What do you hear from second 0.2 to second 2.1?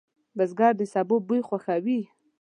بزګر د سبو بوی خوښوي